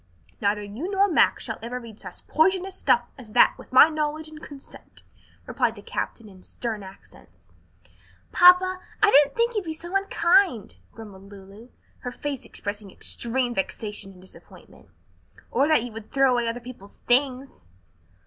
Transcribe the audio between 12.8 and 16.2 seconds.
extreme vexation and disappointment, "or that you would